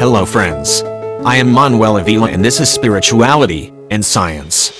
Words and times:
Hello 0.00 0.24
friends. 0.24 0.82
I 1.26 1.36
am 1.36 1.52
Manuel 1.52 1.98
Avila 1.98 2.30
and 2.30 2.42
this 2.42 2.58
is 2.58 2.70
Spirituality 2.70 3.70
and 3.90 4.02
Science. 4.02 4.70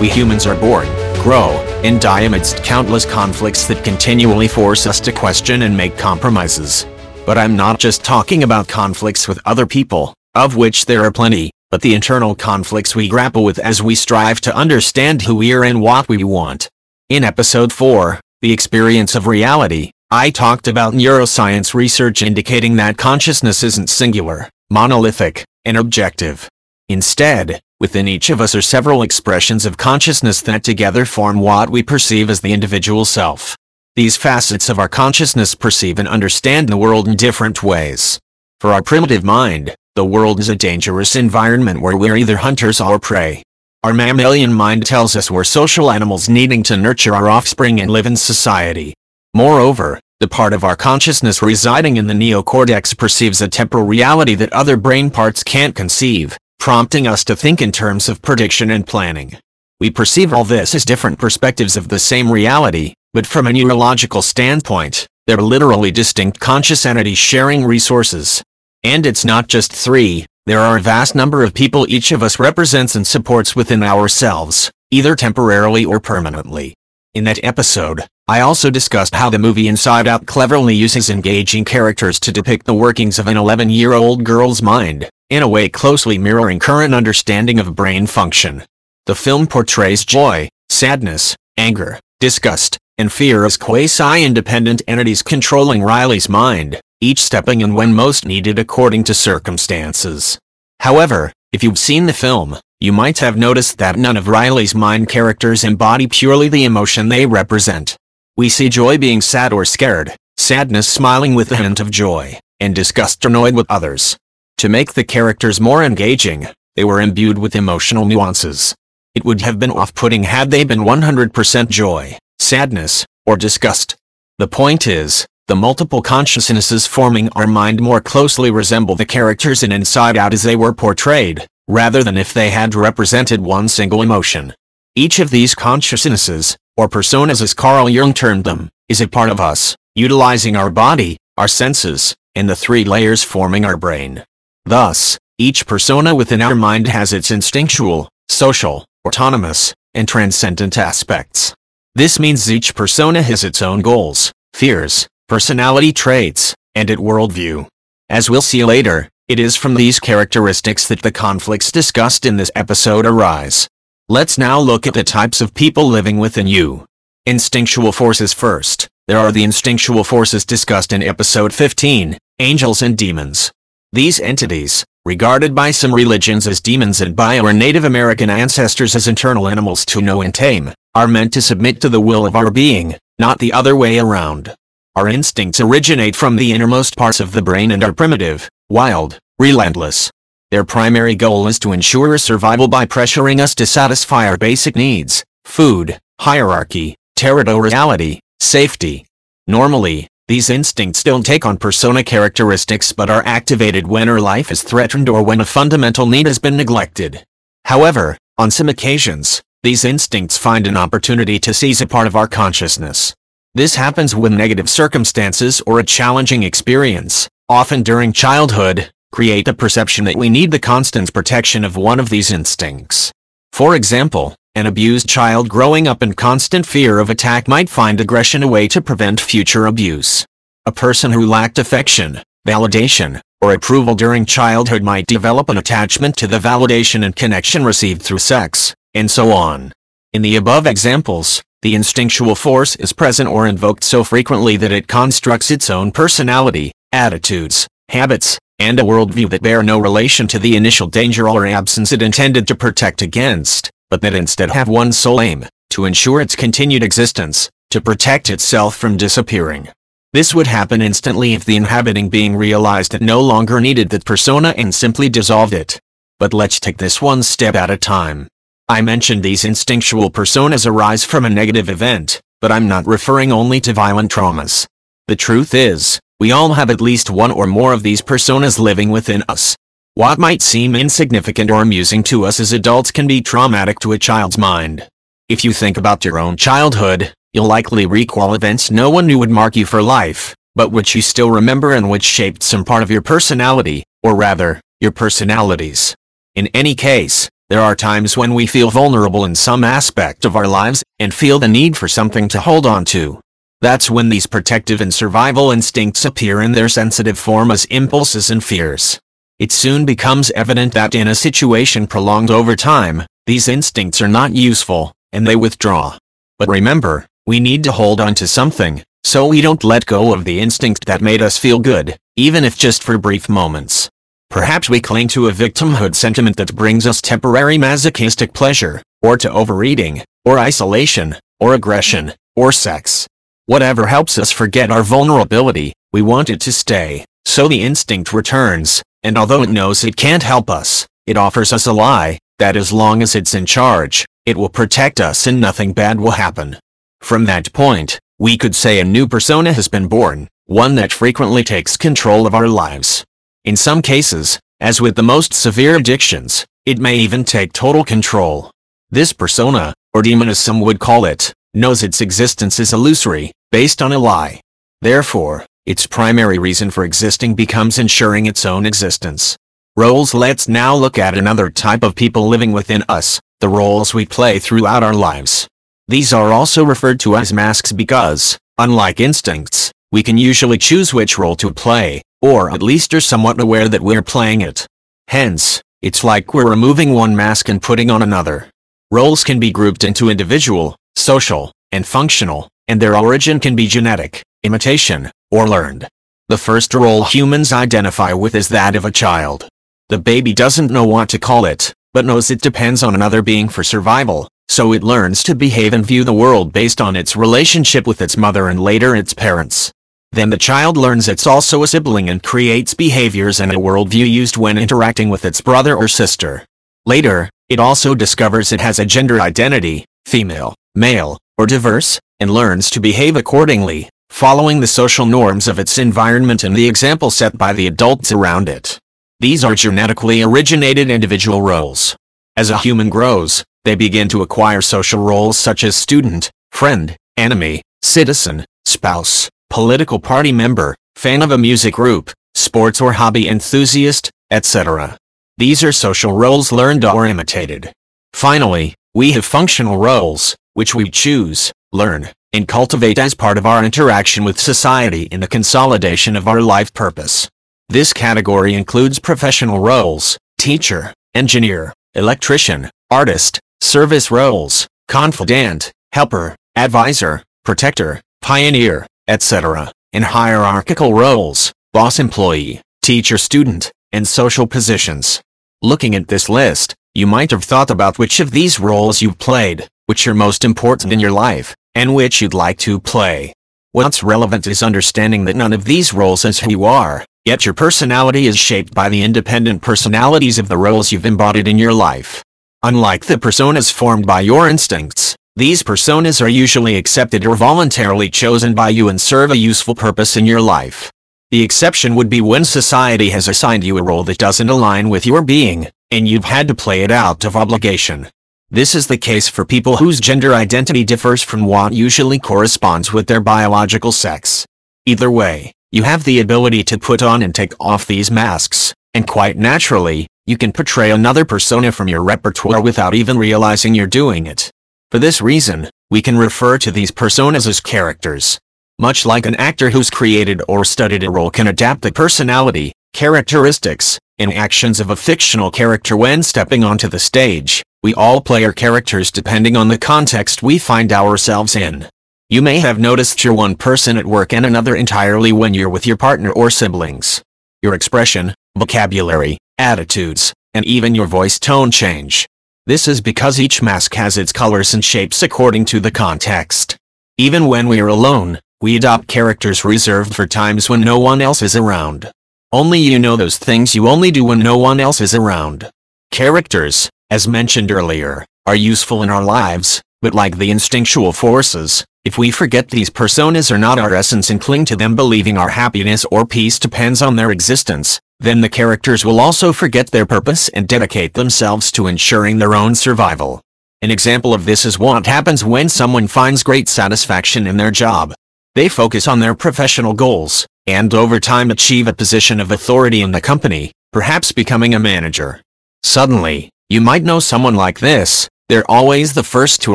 We 0.00 0.08
humans 0.08 0.48
are 0.48 0.56
born, 0.56 0.86
grow, 1.22 1.50
and 1.84 2.00
die 2.00 2.22
amidst 2.22 2.64
countless 2.64 3.04
conflicts 3.04 3.68
that 3.68 3.84
continually 3.84 4.48
force 4.48 4.84
us 4.84 4.98
to 4.98 5.12
question 5.12 5.62
and 5.62 5.76
make 5.76 5.96
compromises. 5.96 6.86
But 7.24 7.38
I'm 7.38 7.54
not 7.54 7.78
just 7.78 8.04
talking 8.04 8.42
about 8.42 8.66
conflicts 8.66 9.28
with 9.28 9.38
other 9.44 9.64
people, 9.64 10.12
of 10.34 10.56
which 10.56 10.86
there 10.86 11.04
are 11.04 11.12
plenty, 11.12 11.52
but 11.70 11.82
the 11.82 11.94
internal 11.94 12.34
conflicts 12.34 12.96
we 12.96 13.08
grapple 13.08 13.44
with 13.44 13.58
as 13.58 13.82
we 13.82 13.94
strive 13.94 14.40
to 14.40 14.56
understand 14.56 15.22
who 15.22 15.34
we 15.34 15.52
are 15.52 15.64
and 15.64 15.80
what 15.80 16.08
we 16.08 16.24
want. 16.24 16.68
In 17.08 17.24
episode 17.24 17.72
4, 17.72 18.20
The 18.40 18.52
Experience 18.52 19.14
of 19.14 19.26
Reality, 19.26 19.90
I 20.10 20.30
talked 20.30 20.66
about 20.66 20.94
neuroscience 20.94 21.74
research 21.74 22.22
indicating 22.22 22.76
that 22.76 22.96
consciousness 22.96 23.62
isn't 23.62 23.90
singular, 23.90 24.48
monolithic, 24.70 25.44
and 25.66 25.76
objective. 25.76 26.48
Instead, 26.88 27.60
within 27.78 28.08
each 28.08 28.30
of 28.30 28.40
us 28.40 28.54
are 28.54 28.62
several 28.62 29.02
expressions 29.02 29.66
of 29.66 29.76
consciousness 29.76 30.40
that 30.40 30.64
together 30.64 31.04
form 31.04 31.38
what 31.38 31.68
we 31.68 31.82
perceive 31.82 32.30
as 32.30 32.40
the 32.40 32.54
individual 32.54 33.04
self. 33.04 33.54
These 33.96 34.16
facets 34.16 34.70
of 34.70 34.78
our 34.78 34.88
consciousness 34.88 35.54
perceive 35.54 35.98
and 35.98 36.08
understand 36.08 36.68
the 36.68 36.78
world 36.78 37.06
in 37.08 37.16
different 37.16 37.62
ways. 37.62 38.18
For 38.60 38.72
our 38.72 38.82
primitive 38.82 39.24
mind, 39.24 39.74
the 39.98 40.04
world 40.04 40.38
is 40.38 40.48
a 40.48 40.54
dangerous 40.54 41.16
environment 41.16 41.80
where 41.80 41.96
we're 41.96 42.16
either 42.16 42.36
hunters 42.36 42.80
or 42.80 43.00
prey. 43.00 43.42
Our 43.82 43.92
mammalian 43.92 44.52
mind 44.52 44.86
tells 44.86 45.16
us 45.16 45.28
we're 45.28 45.42
social 45.42 45.90
animals 45.90 46.28
needing 46.28 46.62
to 46.64 46.76
nurture 46.76 47.16
our 47.16 47.28
offspring 47.28 47.80
and 47.80 47.90
live 47.90 48.06
in 48.06 48.14
society. 48.14 48.94
Moreover, 49.34 49.98
the 50.20 50.28
part 50.28 50.52
of 50.52 50.62
our 50.62 50.76
consciousness 50.76 51.42
residing 51.42 51.96
in 51.96 52.06
the 52.06 52.14
neocortex 52.14 52.96
perceives 52.96 53.40
a 53.40 53.48
temporal 53.48 53.86
reality 53.86 54.36
that 54.36 54.52
other 54.52 54.76
brain 54.76 55.10
parts 55.10 55.42
can't 55.42 55.74
conceive, 55.74 56.38
prompting 56.60 57.08
us 57.08 57.24
to 57.24 57.34
think 57.34 57.60
in 57.60 57.72
terms 57.72 58.08
of 58.08 58.22
prediction 58.22 58.70
and 58.70 58.86
planning. 58.86 59.36
We 59.80 59.90
perceive 59.90 60.32
all 60.32 60.44
this 60.44 60.76
as 60.76 60.84
different 60.84 61.18
perspectives 61.18 61.76
of 61.76 61.88
the 61.88 61.98
same 61.98 62.30
reality, 62.30 62.94
but 63.12 63.26
from 63.26 63.48
a 63.48 63.52
neurological 63.52 64.22
standpoint, 64.22 65.08
they're 65.26 65.38
literally 65.38 65.90
distinct 65.90 66.38
conscious 66.38 66.86
entities 66.86 67.18
sharing 67.18 67.64
resources. 67.64 68.44
And 68.84 69.06
it's 69.06 69.24
not 69.24 69.48
just 69.48 69.72
three, 69.72 70.26
there 70.46 70.60
are 70.60 70.78
a 70.78 70.80
vast 70.80 71.14
number 71.14 71.42
of 71.42 71.52
people 71.52 71.84
each 71.88 72.12
of 72.12 72.22
us 72.22 72.38
represents 72.38 72.94
and 72.94 73.06
supports 73.06 73.56
within 73.56 73.82
ourselves, 73.82 74.70
either 74.90 75.16
temporarily 75.16 75.84
or 75.84 76.00
permanently. 76.00 76.74
In 77.14 77.24
that 77.24 77.42
episode, 77.42 78.02
I 78.28 78.40
also 78.40 78.70
discussed 78.70 79.14
how 79.14 79.30
the 79.30 79.38
movie 79.38 79.66
Inside 79.66 80.06
Out 80.06 80.26
cleverly 80.26 80.74
uses 80.74 81.10
engaging 81.10 81.64
characters 81.64 82.20
to 82.20 82.32
depict 82.32 82.66
the 82.66 82.74
workings 82.74 83.18
of 83.18 83.26
an 83.26 83.36
11-year-old 83.36 84.22
girl's 84.22 84.62
mind, 84.62 85.08
in 85.28 85.42
a 85.42 85.48
way 85.48 85.68
closely 85.68 86.16
mirroring 86.16 86.58
current 86.58 86.94
understanding 86.94 87.58
of 87.58 87.74
brain 87.74 88.06
function. 88.06 88.62
The 89.06 89.14
film 89.14 89.46
portrays 89.46 90.04
joy, 90.04 90.48
sadness, 90.68 91.34
anger, 91.56 91.98
disgust, 92.20 92.78
and 92.96 93.12
fear 93.12 93.44
as 93.44 93.56
quasi-independent 93.56 94.82
entities 94.86 95.22
controlling 95.22 95.82
Riley's 95.82 96.28
mind, 96.28 96.80
each 97.00 97.20
stepping 97.22 97.60
in 97.60 97.74
when 97.74 97.94
most 97.94 98.24
needed 98.24 98.58
according 98.58 99.04
to 99.04 99.14
circumstances. 99.14 100.38
However, 100.80 101.32
if 101.52 101.62
you've 101.62 101.78
seen 101.78 102.06
the 102.06 102.12
film, 102.12 102.56
you 102.80 102.92
might 102.92 103.18
have 103.18 103.36
noticed 103.36 103.78
that 103.78 103.96
none 103.96 104.16
of 104.16 104.28
Riley's 104.28 104.74
mind 104.74 105.08
characters 105.08 105.64
embody 105.64 106.06
purely 106.06 106.48
the 106.48 106.64
emotion 106.64 107.08
they 107.08 107.26
represent. 107.26 107.96
We 108.36 108.48
see 108.48 108.68
joy 108.68 108.98
being 108.98 109.20
sad 109.20 109.52
or 109.52 109.64
scared, 109.64 110.14
sadness 110.36 110.88
smiling 110.88 111.34
with 111.34 111.50
a 111.50 111.56
hint 111.56 111.80
of 111.80 111.90
joy, 111.90 112.38
and 112.60 112.74
disgust 112.74 113.24
annoyed 113.24 113.54
with 113.54 113.70
others. 113.70 114.16
To 114.58 114.68
make 114.68 114.94
the 114.94 115.04
characters 115.04 115.60
more 115.60 115.82
engaging, 115.82 116.46
they 116.76 116.84
were 116.84 117.00
imbued 117.00 117.38
with 117.38 117.56
emotional 117.56 118.04
nuances. 118.04 118.74
It 119.14 119.24
would 119.24 119.40
have 119.40 119.58
been 119.58 119.70
off-putting 119.70 120.24
had 120.24 120.50
they 120.50 120.64
been 120.64 120.80
100% 120.80 121.68
joy, 121.68 122.16
sadness, 122.38 123.04
or 123.26 123.36
disgust. 123.36 123.96
The 124.38 124.46
point 124.46 124.86
is, 124.86 125.26
the 125.48 125.56
multiple 125.56 126.02
consciousnesses 126.02 126.86
forming 126.86 127.30
our 127.30 127.46
mind 127.46 127.80
more 127.80 128.02
closely 128.02 128.50
resemble 128.50 128.94
the 128.94 129.06
characters 129.06 129.62
in 129.62 129.72
Inside 129.72 130.14
Out 130.14 130.34
as 130.34 130.42
they 130.42 130.54
were 130.54 130.74
portrayed, 130.74 131.46
rather 131.66 132.04
than 132.04 132.18
if 132.18 132.34
they 132.34 132.50
had 132.50 132.74
represented 132.74 133.40
one 133.40 133.66
single 133.66 134.02
emotion. 134.02 134.52
Each 134.94 135.18
of 135.18 135.30
these 135.30 135.54
consciousnesses, 135.54 136.58
or 136.76 136.86
personas 136.86 137.40
as 137.40 137.54
Carl 137.54 137.88
Jung 137.88 138.12
termed 138.12 138.44
them, 138.44 138.68
is 138.90 139.00
a 139.00 139.08
part 139.08 139.30
of 139.30 139.40
us, 139.40 139.74
utilizing 139.94 140.54
our 140.54 140.68
body, 140.68 141.16
our 141.38 141.48
senses, 141.48 142.14
and 142.34 142.46
the 142.46 142.54
three 142.54 142.84
layers 142.84 143.24
forming 143.24 143.64
our 143.64 143.78
brain. 143.78 144.24
Thus, 144.66 145.18
each 145.38 145.66
persona 145.66 146.14
within 146.14 146.42
our 146.42 146.54
mind 146.54 146.88
has 146.88 147.14
its 147.14 147.30
instinctual, 147.30 148.10
social, 148.28 148.84
autonomous, 149.06 149.72
and 149.94 150.06
transcendent 150.06 150.76
aspects. 150.76 151.54
This 151.94 152.18
means 152.18 152.52
each 152.52 152.74
persona 152.74 153.22
has 153.22 153.44
its 153.44 153.62
own 153.62 153.80
goals, 153.80 154.30
fears, 154.52 155.08
personality 155.28 155.92
traits, 155.92 156.54
and 156.74 156.90
at 156.90 156.98
worldview. 156.98 157.68
As 158.08 158.30
we'll 158.30 158.40
see 158.40 158.64
later, 158.64 159.10
it 159.28 159.38
is 159.38 159.56
from 159.56 159.74
these 159.74 160.00
characteristics 160.00 160.88
that 160.88 161.02
the 161.02 161.12
conflicts 161.12 161.70
discussed 161.70 162.24
in 162.24 162.38
this 162.38 162.50
episode 162.56 163.04
arise. 163.04 163.68
Let's 164.08 164.38
now 164.38 164.58
look 164.58 164.86
at 164.86 164.94
the 164.94 165.04
types 165.04 165.42
of 165.42 165.52
people 165.52 165.86
living 165.86 166.16
within 166.16 166.46
you. 166.46 166.86
Instinctual 167.26 167.92
forces 167.92 168.32
first. 168.32 168.88
There 169.06 169.18
are 169.18 169.30
the 169.30 169.44
instinctual 169.44 170.02
forces 170.02 170.46
discussed 170.46 170.94
in 170.94 171.02
episode 171.02 171.52
15, 171.52 172.16
angels 172.38 172.80
and 172.80 172.96
demons. 172.96 173.52
These 173.92 174.20
entities, 174.20 174.82
regarded 175.04 175.54
by 175.54 175.72
some 175.72 175.94
religions 175.94 176.46
as 176.46 176.62
demons 176.62 177.02
and 177.02 177.14
by 177.14 177.38
our 177.38 177.52
Native 177.52 177.84
American 177.84 178.30
ancestors 178.30 178.96
as 178.96 179.06
internal 179.06 179.46
animals 179.46 179.84
to 179.86 180.00
know 180.00 180.22
and 180.22 180.34
tame, 180.34 180.72
are 180.94 181.06
meant 181.06 181.34
to 181.34 181.42
submit 181.42 181.82
to 181.82 181.90
the 181.90 182.00
will 182.00 182.24
of 182.24 182.34
our 182.34 182.50
being, 182.50 182.94
not 183.18 183.40
the 183.40 183.52
other 183.52 183.76
way 183.76 183.98
around. 183.98 184.54
Our 184.98 185.06
instincts 185.06 185.60
originate 185.60 186.16
from 186.16 186.34
the 186.34 186.50
innermost 186.52 186.96
parts 186.96 187.20
of 187.20 187.30
the 187.30 187.40
brain 187.40 187.70
and 187.70 187.84
are 187.84 187.92
primitive, 187.92 188.50
wild, 188.68 189.20
relentless. 189.38 190.10
Their 190.50 190.64
primary 190.64 191.14
goal 191.14 191.46
is 191.46 191.60
to 191.60 191.70
ensure 191.70 192.18
survival 192.18 192.66
by 192.66 192.84
pressuring 192.84 193.38
us 193.38 193.54
to 193.54 193.64
satisfy 193.64 194.26
our 194.26 194.36
basic 194.36 194.74
needs, 194.74 195.22
food, 195.44 196.00
hierarchy, 196.18 196.96
territoriality, 197.16 198.18
safety. 198.40 199.06
Normally, 199.46 200.08
these 200.26 200.50
instincts 200.50 201.04
don't 201.04 201.24
take 201.24 201.46
on 201.46 201.58
persona 201.58 202.02
characteristics 202.02 202.90
but 202.90 203.08
are 203.08 203.22
activated 203.24 203.86
when 203.86 204.08
our 204.08 204.20
life 204.20 204.50
is 204.50 204.64
threatened 204.64 205.08
or 205.08 205.22
when 205.22 205.40
a 205.40 205.44
fundamental 205.44 206.06
need 206.06 206.26
has 206.26 206.40
been 206.40 206.56
neglected. 206.56 207.22
However, 207.66 208.18
on 208.36 208.50
some 208.50 208.68
occasions, 208.68 209.40
these 209.62 209.84
instincts 209.84 210.36
find 210.36 210.66
an 210.66 210.76
opportunity 210.76 211.38
to 211.38 211.54
seize 211.54 211.80
a 211.80 211.86
part 211.86 212.08
of 212.08 212.16
our 212.16 212.26
consciousness. 212.26 213.14
This 213.54 213.74
happens 213.74 214.14
when 214.14 214.36
negative 214.36 214.68
circumstances 214.68 215.60
or 215.66 215.80
a 215.80 215.84
challenging 215.84 216.42
experience, 216.42 217.28
often 217.48 217.82
during 217.82 218.12
childhood, 218.12 218.90
create 219.10 219.46
the 219.46 219.54
perception 219.54 220.04
that 220.04 220.16
we 220.16 220.28
need 220.28 220.50
the 220.50 220.58
constant 220.58 221.12
protection 221.12 221.64
of 221.64 221.76
one 221.76 221.98
of 221.98 222.10
these 222.10 222.30
instincts. 222.30 223.10
For 223.52 223.74
example, 223.74 224.34
an 224.54 224.66
abused 224.66 225.08
child 225.08 225.48
growing 225.48 225.88
up 225.88 226.02
in 226.02 226.12
constant 226.12 226.66
fear 226.66 226.98
of 226.98 227.10
attack 227.10 227.48
might 227.48 227.70
find 227.70 228.00
aggression 228.00 228.42
a 228.42 228.48
way 228.48 228.68
to 228.68 228.82
prevent 228.82 229.20
future 229.20 229.66
abuse. 229.66 230.26
A 230.66 230.72
person 230.72 231.12
who 231.12 231.26
lacked 231.26 231.58
affection, 231.58 232.20
validation, 232.46 233.20
or 233.40 233.54
approval 233.54 233.94
during 233.94 234.26
childhood 234.26 234.82
might 234.82 235.06
develop 235.06 235.48
an 235.48 235.56
attachment 235.58 236.16
to 236.16 236.26
the 236.26 236.38
validation 236.38 237.04
and 237.04 237.16
connection 237.16 237.64
received 237.64 238.02
through 238.02 238.18
sex, 238.18 238.74
and 238.94 239.10
so 239.10 239.32
on. 239.32 239.72
In 240.12 240.22
the 240.22 240.36
above 240.36 240.66
examples, 240.66 241.42
the 241.62 241.74
instinctual 241.74 242.36
force 242.36 242.76
is 242.76 242.92
present 242.92 243.28
or 243.28 243.46
invoked 243.46 243.82
so 243.82 244.04
frequently 244.04 244.56
that 244.56 244.70
it 244.70 244.86
constructs 244.86 245.50
its 245.50 245.68
own 245.68 245.90
personality, 245.90 246.70
attitudes, 246.92 247.66
habits, 247.88 248.38
and 248.60 248.78
a 248.78 248.82
worldview 248.84 249.28
that 249.30 249.42
bear 249.42 249.62
no 249.62 249.78
relation 249.78 250.28
to 250.28 250.38
the 250.38 250.56
initial 250.56 250.86
danger 250.86 251.28
or 251.28 251.46
absence 251.46 251.90
it 251.90 252.02
intended 252.02 252.46
to 252.46 252.54
protect 252.54 253.02
against, 253.02 253.70
but 253.90 254.00
that 254.00 254.14
instead 254.14 254.50
have 254.50 254.68
one 254.68 254.92
sole 254.92 255.20
aim, 255.20 255.44
to 255.70 255.84
ensure 255.84 256.20
its 256.20 256.36
continued 256.36 256.82
existence, 256.82 257.50
to 257.70 257.80
protect 257.80 258.30
itself 258.30 258.76
from 258.76 258.96
disappearing. 258.96 259.68
This 260.12 260.34
would 260.34 260.46
happen 260.46 260.80
instantly 260.80 261.34
if 261.34 261.44
the 261.44 261.56
inhabiting 261.56 262.08
being 262.08 262.36
realized 262.36 262.94
it 262.94 263.02
no 263.02 263.20
longer 263.20 263.60
needed 263.60 263.90
that 263.90 264.04
persona 264.04 264.54
and 264.56 264.74
simply 264.74 265.08
dissolved 265.08 265.52
it. 265.52 265.78
But 266.18 266.32
let's 266.32 266.58
take 266.58 266.78
this 266.78 267.02
one 267.02 267.22
step 267.22 267.54
at 267.54 267.70
a 267.70 267.76
time. 267.76 268.28
I 268.70 268.82
mentioned 268.82 269.22
these 269.22 269.46
instinctual 269.46 270.10
personas 270.10 270.66
arise 270.66 271.02
from 271.02 271.24
a 271.24 271.30
negative 271.30 271.70
event, 271.70 272.20
but 272.42 272.52
I'm 272.52 272.68
not 272.68 272.86
referring 272.86 273.32
only 273.32 273.62
to 273.62 273.72
violent 273.72 274.12
traumas. 274.12 274.66
The 275.06 275.16
truth 275.16 275.54
is, 275.54 275.98
we 276.20 276.32
all 276.32 276.52
have 276.52 276.68
at 276.68 276.82
least 276.82 277.08
one 277.08 277.30
or 277.30 277.46
more 277.46 277.72
of 277.72 277.82
these 277.82 278.02
personas 278.02 278.58
living 278.58 278.90
within 278.90 279.24
us. 279.26 279.56
What 279.94 280.18
might 280.18 280.42
seem 280.42 280.76
insignificant 280.76 281.50
or 281.50 281.62
amusing 281.62 282.02
to 282.04 282.26
us 282.26 282.40
as 282.40 282.52
adults 282.52 282.90
can 282.90 283.06
be 283.06 283.22
traumatic 283.22 283.78
to 283.80 283.92
a 283.92 283.98
child's 283.98 284.36
mind. 284.36 284.86
If 285.30 285.44
you 285.44 285.54
think 285.54 285.78
about 285.78 286.04
your 286.04 286.18
own 286.18 286.36
childhood, 286.36 287.14
you'll 287.32 287.46
likely 287.46 287.86
recall 287.86 288.34
events 288.34 288.70
no 288.70 288.90
one 288.90 289.06
knew 289.06 289.18
would 289.18 289.30
mark 289.30 289.56
you 289.56 289.64
for 289.64 289.82
life, 289.82 290.34
but 290.54 290.72
which 290.72 290.94
you 290.94 291.00
still 291.00 291.30
remember 291.30 291.72
and 291.72 291.88
which 291.88 292.04
shaped 292.04 292.42
some 292.42 292.66
part 292.66 292.82
of 292.82 292.90
your 292.90 293.02
personality, 293.02 293.82
or 294.02 294.14
rather, 294.14 294.60
your 294.78 294.92
personalities. 294.92 295.94
In 296.34 296.48
any 296.48 296.74
case, 296.74 297.30
there 297.50 297.62
are 297.62 297.74
times 297.74 298.14
when 298.14 298.34
we 298.34 298.46
feel 298.46 298.70
vulnerable 298.70 299.24
in 299.24 299.34
some 299.34 299.64
aspect 299.64 300.26
of 300.26 300.36
our 300.36 300.46
lives 300.46 300.84
and 300.98 301.14
feel 301.14 301.38
the 301.38 301.48
need 301.48 301.78
for 301.78 301.88
something 301.88 302.28
to 302.28 302.40
hold 302.40 302.66
on 302.66 302.84
to. 302.84 303.20
That's 303.62 303.90
when 303.90 304.10
these 304.10 304.26
protective 304.26 304.82
and 304.82 304.92
survival 304.92 305.50
instincts 305.50 306.04
appear 306.04 306.42
in 306.42 306.52
their 306.52 306.68
sensitive 306.68 307.18
form 307.18 307.50
as 307.50 307.64
impulses 307.66 308.30
and 308.30 308.44
fears. 308.44 309.00
It 309.38 309.50
soon 309.50 309.86
becomes 309.86 310.30
evident 310.32 310.74
that 310.74 310.94
in 310.94 311.08
a 311.08 311.14
situation 311.14 311.86
prolonged 311.86 312.30
over 312.30 312.54
time, 312.54 313.04
these 313.26 313.48
instincts 313.48 314.02
are 314.02 314.08
not 314.08 314.34
useful, 314.34 314.92
and 315.12 315.26
they 315.26 315.36
withdraw. 315.36 315.96
But 316.38 316.48
remember, 316.48 317.06
we 317.26 317.40
need 317.40 317.64
to 317.64 317.72
hold 317.72 317.98
on 317.98 318.14
to 318.16 318.28
something, 318.28 318.82
so 319.04 319.26
we 319.26 319.40
don't 319.40 319.64
let 319.64 319.86
go 319.86 320.12
of 320.12 320.24
the 320.24 320.38
instinct 320.40 320.84
that 320.84 321.00
made 321.00 321.22
us 321.22 321.38
feel 321.38 321.60
good, 321.60 321.96
even 322.14 322.44
if 322.44 322.58
just 322.58 322.82
for 322.82 322.98
brief 322.98 323.28
moments. 323.28 323.88
Perhaps 324.30 324.68
we 324.68 324.78
cling 324.78 325.08
to 325.08 325.28
a 325.28 325.32
victimhood 325.32 325.94
sentiment 325.94 326.36
that 326.36 326.54
brings 326.54 326.86
us 326.86 327.00
temporary 327.00 327.56
masochistic 327.56 328.34
pleasure, 328.34 328.82
or 329.00 329.16
to 329.16 329.32
overeating, 329.32 330.02
or 330.24 330.38
isolation, 330.38 331.16
or 331.40 331.54
aggression, 331.54 332.12
or 332.36 332.52
sex. 332.52 333.08
Whatever 333.46 333.86
helps 333.86 334.18
us 334.18 334.30
forget 334.30 334.70
our 334.70 334.82
vulnerability, 334.82 335.72
we 335.92 336.02
want 336.02 336.28
it 336.28 336.40
to 336.42 336.52
stay, 336.52 337.06
so 337.24 337.48
the 337.48 337.62
instinct 337.62 338.12
returns, 338.12 338.82
and 339.02 339.16
although 339.16 339.42
it 339.42 339.48
knows 339.48 339.82
it 339.82 339.96
can't 339.96 340.22
help 340.22 340.50
us, 340.50 340.86
it 341.06 341.16
offers 341.16 341.50
us 341.50 341.66
a 341.66 341.72
lie, 341.72 342.18
that 342.38 342.54
as 342.54 342.70
long 342.70 343.02
as 343.02 343.14
it's 343.14 343.34
in 343.34 343.46
charge, 343.46 344.04
it 344.26 344.36
will 344.36 344.50
protect 344.50 345.00
us 345.00 345.26
and 345.26 345.40
nothing 345.40 345.72
bad 345.72 345.98
will 345.98 346.12
happen. 346.12 346.58
From 347.00 347.24
that 347.24 347.50
point, 347.54 347.98
we 348.18 348.36
could 348.36 348.54
say 348.54 348.78
a 348.78 348.84
new 348.84 349.08
persona 349.08 349.54
has 349.54 349.68
been 349.68 349.88
born, 349.88 350.28
one 350.44 350.74
that 350.74 350.92
frequently 350.92 351.42
takes 351.42 351.78
control 351.78 352.26
of 352.26 352.34
our 352.34 352.46
lives. 352.46 353.04
In 353.44 353.56
some 353.56 353.82
cases, 353.82 354.38
as 354.60 354.80
with 354.80 354.96
the 354.96 355.02
most 355.02 355.32
severe 355.32 355.76
addictions, 355.76 356.44
it 356.66 356.78
may 356.78 356.96
even 356.96 357.24
take 357.24 357.52
total 357.52 357.84
control. 357.84 358.50
This 358.90 359.12
persona, 359.12 359.72
or 359.94 360.02
demon 360.02 360.28
as 360.28 360.38
some 360.38 360.60
would 360.60 360.80
call 360.80 361.04
it, 361.04 361.32
knows 361.54 361.82
its 361.82 362.00
existence 362.00 362.58
is 362.58 362.72
illusory, 362.72 363.32
based 363.50 363.80
on 363.80 363.92
a 363.92 363.98
lie. 363.98 364.40
Therefore, 364.82 365.46
its 365.66 365.86
primary 365.86 366.38
reason 366.38 366.70
for 366.70 366.84
existing 366.84 367.34
becomes 367.34 367.78
ensuring 367.78 368.26
its 368.26 368.44
own 368.44 368.66
existence. 368.66 369.36
Roles 369.76 370.14
Let's 370.14 370.48
now 370.48 370.74
look 370.74 370.98
at 370.98 371.16
another 371.16 371.50
type 371.50 371.82
of 371.82 371.94
people 371.94 372.26
living 372.26 372.52
within 372.52 372.84
us, 372.88 373.20
the 373.40 373.48
roles 373.48 373.94
we 373.94 374.06
play 374.06 374.38
throughout 374.38 374.82
our 374.82 374.94
lives. 374.94 375.46
These 375.86 376.12
are 376.12 376.32
also 376.32 376.64
referred 376.64 377.00
to 377.00 377.16
as 377.16 377.32
masks 377.32 377.72
because, 377.72 378.36
unlike 378.58 379.00
instincts, 379.00 379.70
we 379.92 380.02
can 380.02 380.18
usually 380.18 380.58
choose 380.58 380.92
which 380.92 381.16
role 381.16 381.36
to 381.36 381.52
play, 381.52 382.02
or 382.20 382.50
at 382.50 382.62
least 382.62 382.94
are 382.94 383.00
somewhat 383.00 383.40
aware 383.40 383.68
that 383.68 383.82
we're 383.82 384.02
playing 384.02 384.40
it. 384.40 384.66
Hence, 385.08 385.62
it's 385.82 386.02
like 386.02 386.34
we're 386.34 386.50
removing 386.50 386.92
one 386.92 387.14
mask 387.14 387.48
and 387.48 387.62
putting 387.62 387.90
on 387.90 388.02
another. 388.02 388.50
Roles 388.90 389.22
can 389.22 389.38
be 389.38 389.52
grouped 389.52 389.84
into 389.84 390.10
individual, 390.10 390.76
social, 390.96 391.52
and 391.72 391.86
functional, 391.86 392.48
and 392.66 392.80
their 392.80 392.96
origin 392.96 393.38
can 393.38 393.54
be 393.54 393.66
genetic, 393.66 394.22
imitation, 394.42 395.10
or 395.30 395.48
learned. 395.48 395.88
The 396.28 396.38
first 396.38 396.74
role 396.74 397.04
humans 397.04 397.52
identify 397.52 398.12
with 398.12 398.34
is 398.34 398.48
that 398.48 398.76
of 398.76 398.84
a 398.84 398.90
child. 398.90 399.48
The 399.88 399.98
baby 399.98 400.34
doesn't 400.34 400.70
know 400.70 400.84
what 400.84 401.08
to 401.10 401.18
call 401.18 401.44
it, 401.46 401.72
but 401.94 402.04
knows 402.04 402.30
it 402.30 402.42
depends 402.42 402.82
on 402.82 402.94
another 402.94 403.22
being 403.22 403.48
for 403.48 403.64
survival, 403.64 404.28
so 404.48 404.72
it 404.72 404.82
learns 404.82 405.22
to 405.22 405.34
behave 405.34 405.72
and 405.72 405.86
view 405.86 406.04
the 406.04 406.12
world 406.12 406.52
based 406.52 406.80
on 406.80 406.96
its 406.96 407.16
relationship 407.16 407.86
with 407.86 408.02
its 408.02 408.16
mother 408.16 408.48
and 408.48 408.60
later 408.60 408.94
its 408.94 409.14
parents. 409.14 409.72
Then 410.12 410.30
the 410.30 410.36
child 410.36 410.76
learns 410.76 411.08
it's 411.08 411.26
also 411.26 411.62
a 411.62 411.66
sibling 411.66 412.08
and 412.08 412.22
creates 412.22 412.74
behaviors 412.74 413.40
and 413.40 413.52
a 413.52 413.56
worldview 413.56 414.10
used 414.10 414.36
when 414.36 414.58
interacting 414.58 415.10
with 415.10 415.24
its 415.24 415.40
brother 415.40 415.76
or 415.76 415.88
sister. 415.88 416.44
Later, 416.86 417.28
it 417.48 417.60
also 417.60 417.94
discovers 417.94 418.50
it 418.50 418.60
has 418.60 418.78
a 418.78 418.86
gender 418.86 419.20
identity, 419.20 419.84
female, 420.06 420.54
male, 420.74 421.18
or 421.36 421.46
diverse, 421.46 422.00
and 422.20 422.30
learns 422.30 422.70
to 422.70 422.80
behave 422.80 423.16
accordingly, 423.16 423.88
following 424.10 424.60
the 424.60 424.66
social 424.66 425.06
norms 425.06 425.46
of 425.46 425.58
its 425.58 425.78
environment 425.78 426.42
and 426.42 426.56
the 426.56 426.68
example 426.68 427.10
set 427.10 427.36
by 427.36 427.52
the 427.52 427.66
adults 427.66 428.10
around 428.10 428.48
it. 428.48 428.78
These 429.20 429.44
are 429.44 429.54
genetically 429.54 430.22
originated 430.22 430.90
individual 430.90 431.42
roles. 431.42 431.96
As 432.36 432.50
a 432.50 432.58
human 432.58 432.88
grows, 432.88 433.44
they 433.64 433.74
begin 433.74 434.08
to 434.08 434.22
acquire 434.22 434.62
social 434.62 435.02
roles 435.02 435.38
such 435.38 435.64
as 435.64 435.76
student, 435.76 436.30
friend, 436.52 436.96
enemy, 437.16 437.62
citizen, 437.82 438.44
spouse, 438.64 439.28
political 439.58 439.98
party 439.98 440.30
member, 440.30 440.72
fan 440.94 441.20
of 441.20 441.32
a 441.32 441.36
music 441.36 441.74
group, 441.74 442.12
sports 442.36 442.80
or 442.80 442.92
hobby 442.92 443.28
enthusiast, 443.28 444.08
etc. 444.30 444.96
These 445.36 445.64
are 445.64 445.72
social 445.72 446.12
roles 446.12 446.52
learned 446.52 446.84
or 446.84 447.08
imitated. 447.08 447.72
Finally, 448.12 448.76
we 448.94 449.10
have 449.10 449.24
functional 449.24 449.76
roles, 449.76 450.36
which 450.54 450.76
we 450.76 450.88
choose, 450.88 451.52
learn, 451.72 452.06
and 452.32 452.46
cultivate 452.46 453.00
as 453.00 453.14
part 453.14 453.36
of 453.36 453.46
our 453.46 453.64
interaction 453.64 454.22
with 454.22 454.38
society 454.38 455.08
in 455.10 455.18
the 455.18 455.26
consolidation 455.26 456.14
of 456.14 456.28
our 456.28 456.40
life 456.40 456.72
purpose. 456.72 457.28
This 457.68 457.92
category 457.92 458.54
includes 458.54 459.00
professional 459.00 459.58
roles, 459.58 460.16
teacher, 460.38 460.94
engineer, 461.16 461.72
electrician, 461.94 462.70
artist, 462.92 463.40
service 463.60 464.08
roles, 464.12 464.68
confidant, 464.86 465.72
helper, 465.92 466.36
advisor, 466.54 467.24
protector, 467.44 468.00
pioneer, 468.22 468.86
etc., 469.08 469.72
in 469.92 470.02
hierarchical 470.02 470.94
roles, 470.94 471.52
boss 471.72 471.98
employee, 471.98 472.60
teacher 472.82 473.18
student, 473.18 473.72
and 473.90 474.06
social 474.06 474.46
positions. 474.46 475.20
Looking 475.62 475.94
at 475.94 476.08
this 476.08 476.28
list, 476.28 476.74
you 476.94 477.06
might 477.06 477.30
have 477.30 477.44
thought 477.44 477.70
about 477.70 477.98
which 477.98 478.20
of 478.20 478.30
these 478.30 478.60
roles 478.60 479.02
you've 479.02 479.18
played, 479.18 479.66
which 479.86 480.06
are 480.06 480.14
most 480.14 480.44
important 480.44 480.92
in 480.92 481.00
your 481.00 481.10
life, 481.10 481.56
and 481.74 481.94
which 481.94 482.20
you'd 482.20 482.34
like 482.34 482.58
to 482.58 482.78
play. 482.78 483.32
What's 483.72 484.02
relevant 484.02 484.46
is 484.46 484.62
understanding 484.62 485.24
that 485.24 485.36
none 485.36 485.52
of 485.52 485.64
these 485.64 485.92
roles 485.92 486.24
is 486.24 486.40
who 486.40 486.50
you 486.50 486.64
are, 486.64 487.04
yet 487.24 487.44
your 487.44 487.54
personality 487.54 488.26
is 488.26 488.36
shaped 488.36 488.74
by 488.74 488.88
the 488.88 489.02
independent 489.02 489.62
personalities 489.62 490.38
of 490.38 490.48
the 490.48 490.58
roles 490.58 490.92
you've 490.92 491.06
embodied 491.06 491.48
in 491.48 491.58
your 491.58 491.72
life. 491.72 492.22
Unlike 492.62 493.06
the 493.06 493.18
personas 493.18 493.72
formed 493.72 494.06
by 494.06 494.20
your 494.20 494.48
instincts, 494.48 495.14
these 495.38 495.62
personas 495.62 496.20
are 496.20 496.28
usually 496.28 496.74
accepted 496.74 497.24
or 497.24 497.36
voluntarily 497.36 498.10
chosen 498.10 498.56
by 498.56 498.68
you 498.70 498.88
and 498.88 499.00
serve 499.00 499.30
a 499.30 499.36
useful 499.36 499.72
purpose 499.72 500.16
in 500.16 500.26
your 500.26 500.40
life. 500.40 500.90
The 501.30 501.42
exception 501.42 501.94
would 501.94 502.10
be 502.10 502.20
when 502.20 502.44
society 502.44 503.10
has 503.10 503.28
assigned 503.28 503.62
you 503.62 503.78
a 503.78 503.82
role 503.82 504.02
that 504.02 504.18
doesn't 504.18 504.48
align 504.48 504.88
with 504.88 505.06
your 505.06 505.22
being, 505.22 505.68
and 505.92 506.08
you've 506.08 506.24
had 506.24 506.48
to 506.48 506.56
play 506.56 506.82
it 506.82 506.90
out 506.90 507.24
of 507.24 507.36
obligation. 507.36 508.08
This 508.50 508.74
is 508.74 508.88
the 508.88 508.98
case 508.98 509.28
for 509.28 509.44
people 509.44 509.76
whose 509.76 510.00
gender 510.00 510.34
identity 510.34 510.82
differs 510.82 511.22
from 511.22 511.44
what 511.44 511.72
usually 511.72 512.18
corresponds 512.18 512.92
with 512.92 513.06
their 513.06 513.20
biological 513.20 513.92
sex. 513.92 514.44
Either 514.86 515.08
way, 515.08 515.52
you 515.70 515.84
have 515.84 516.02
the 516.02 516.18
ability 516.18 516.64
to 516.64 516.78
put 516.78 517.00
on 517.00 517.22
and 517.22 517.32
take 517.32 517.52
off 517.60 517.86
these 517.86 518.10
masks, 518.10 518.74
and 518.92 519.06
quite 519.06 519.36
naturally, 519.36 520.08
you 520.26 520.36
can 520.36 520.50
portray 520.50 520.90
another 520.90 521.24
persona 521.24 521.70
from 521.70 521.86
your 521.86 522.02
repertoire 522.02 522.60
without 522.60 522.92
even 522.92 523.16
realizing 523.16 523.72
you're 523.72 523.86
doing 523.86 524.26
it. 524.26 524.50
For 524.90 524.98
this 524.98 525.20
reason, 525.20 525.68
we 525.90 526.00
can 526.00 526.16
refer 526.16 526.56
to 526.56 526.70
these 526.70 526.90
personas 526.90 527.46
as 527.46 527.60
characters. 527.60 528.38
Much 528.78 529.04
like 529.04 529.26
an 529.26 529.34
actor 529.34 529.68
who's 529.68 529.90
created 529.90 530.40
or 530.48 530.64
studied 530.64 531.02
a 531.02 531.10
role 531.10 531.30
can 531.30 531.46
adapt 531.46 531.82
the 531.82 531.92
personality, 531.92 532.72
characteristics, 532.94 533.98
and 534.18 534.32
actions 534.32 534.80
of 534.80 534.88
a 534.88 534.96
fictional 534.96 535.50
character 535.50 535.94
when 535.94 536.22
stepping 536.22 536.64
onto 536.64 536.88
the 536.88 536.98
stage, 536.98 537.62
we 537.82 537.92
all 537.92 538.22
play 538.22 538.42
our 538.46 538.52
characters 538.54 539.10
depending 539.10 539.58
on 539.58 539.68
the 539.68 539.76
context 539.76 540.42
we 540.42 540.58
find 540.58 540.90
ourselves 540.90 541.54
in. 541.54 541.86
You 542.30 542.40
may 542.40 542.60
have 542.60 542.78
noticed 542.78 543.22
you're 543.22 543.34
one 543.34 543.56
person 543.56 543.98
at 543.98 544.06
work 544.06 544.32
and 544.32 544.46
another 544.46 544.74
entirely 544.74 545.32
when 545.32 545.52
you're 545.52 545.68
with 545.68 545.86
your 545.86 545.98
partner 545.98 546.32
or 546.32 546.48
siblings. 546.48 547.22
Your 547.62 547.74
expression, 547.74 548.34
vocabulary, 548.56 549.36
attitudes, 549.58 550.32
and 550.54 550.64
even 550.64 550.94
your 550.94 551.06
voice 551.06 551.38
tone 551.38 551.70
change. 551.70 552.26
This 552.68 552.86
is 552.86 553.00
because 553.00 553.40
each 553.40 553.62
mask 553.62 553.94
has 553.94 554.18
its 554.18 554.30
colors 554.30 554.74
and 554.74 554.84
shapes 554.84 555.22
according 555.22 555.64
to 555.72 555.80
the 555.80 555.90
context. 555.90 556.76
Even 557.16 557.46
when 557.46 557.66
we 557.66 557.80
are 557.80 557.86
alone, 557.86 558.40
we 558.60 558.76
adopt 558.76 559.08
characters 559.08 559.64
reserved 559.64 560.14
for 560.14 560.26
times 560.26 560.68
when 560.68 560.82
no 560.82 560.98
one 560.98 561.22
else 561.22 561.40
is 561.40 561.56
around. 561.56 562.12
Only 562.52 562.78
you 562.78 562.98
know 562.98 563.16
those 563.16 563.38
things 563.38 563.74
you 563.74 563.88
only 563.88 564.10
do 564.10 564.22
when 564.22 564.40
no 564.40 564.58
one 564.58 564.80
else 564.80 565.00
is 565.00 565.14
around. 565.14 565.70
Characters, 566.10 566.90
as 567.08 567.26
mentioned 567.26 567.70
earlier, 567.70 568.26
are 568.44 568.54
useful 568.54 569.02
in 569.02 569.08
our 569.08 569.24
lives, 569.24 569.80
but 570.02 570.14
like 570.14 570.36
the 570.36 570.50
instinctual 570.50 571.14
forces, 571.14 571.86
if 572.04 572.18
we 572.18 572.30
forget 572.30 572.68
these 572.68 572.90
personas 572.90 573.50
are 573.50 573.56
not 573.56 573.78
our 573.78 573.94
essence 573.94 574.28
and 574.28 574.42
cling 574.42 574.66
to 574.66 574.76
them 574.76 574.94
believing 574.94 575.38
our 575.38 575.48
happiness 575.48 576.04
or 576.12 576.26
peace 576.26 576.58
depends 576.58 577.00
on 577.00 577.16
their 577.16 577.30
existence, 577.30 577.98
then 578.20 578.40
the 578.40 578.48
characters 578.48 579.04
will 579.04 579.20
also 579.20 579.52
forget 579.52 579.90
their 579.90 580.06
purpose 580.06 580.48
and 580.50 580.66
dedicate 580.66 581.14
themselves 581.14 581.70
to 581.72 581.86
ensuring 581.86 582.38
their 582.38 582.54
own 582.54 582.74
survival. 582.74 583.40
An 583.80 583.90
example 583.90 584.34
of 584.34 584.44
this 584.44 584.64
is 584.64 584.78
what 584.78 585.06
happens 585.06 585.44
when 585.44 585.68
someone 585.68 586.08
finds 586.08 586.42
great 586.42 586.68
satisfaction 586.68 587.46
in 587.46 587.56
their 587.56 587.70
job. 587.70 588.12
They 588.56 588.68
focus 588.68 589.06
on 589.06 589.20
their 589.20 589.34
professional 589.34 589.94
goals, 589.94 590.46
and 590.66 590.92
over 590.92 591.20
time 591.20 591.50
achieve 591.50 591.86
a 591.86 591.92
position 591.92 592.40
of 592.40 592.50
authority 592.50 593.02
in 593.02 593.12
the 593.12 593.20
company, 593.20 593.70
perhaps 593.92 594.32
becoming 594.32 594.74
a 594.74 594.80
manager. 594.80 595.40
Suddenly, 595.84 596.50
you 596.68 596.80
might 596.80 597.04
know 597.04 597.20
someone 597.20 597.54
like 597.54 597.78
this, 597.78 598.28
they're 598.48 598.68
always 598.68 599.14
the 599.14 599.22
first 599.22 599.62
to 599.62 599.74